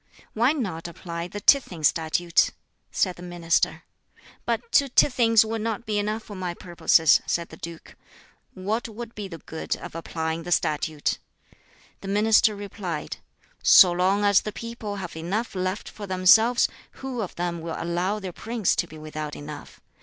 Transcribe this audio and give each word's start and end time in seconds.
"Why 0.33 0.51
not 0.51 0.87
apply 0.87 1.27
the 1.27 1.39
Tithing 1.39 1.83
Statute?" 1.83 2.49
said 2.91 3.17
the 3.17 3.21
minister. 3.21 3.83
"But 4.47 4.71
two 4.71 4.89
tithings 4.89 5.45
would 5.45 5.61
not 5.61 5.85
be 5.85 5.99
enough 5.99 6.23
for 6.23 6.33
my 6.35 6.55
purposes," 6.55 7.21
said 7.27 7.49
the 7.49 7.57
duke; 7.57 7.95
"what 8.55 8.89
would 8.89 9.13
be 9.13 9.27
the 9.27 9.37
good 9.37 9.75
of 9.75 9.93
applying 9.93 10.41
the 10.41 10.51
Statute?" 10.51 11.19
The 11.99 12.07
minister 12.07 12.55
replied, 12.55 13.17
"So 13.61 13.91
long 13.91 14.23
as 14.25 14.41
the 14.41 14.51
people 14.51 14.95
have 14.95 15.15
enough 15.15 15.53
left 15.53 15.87
for 15.87 16.07
themselves, 16.07 16.67
who 16.93 17.21
of 17.21 17.35
them 17.35 17.61
will 17.61 17.75
allow 17.77 18.17
their 18.17 18.33
prince 18.33 18.75
to 18.77 18.87
be 18.87 18.97
without 18.97 19.35
enough? 19.35 19.81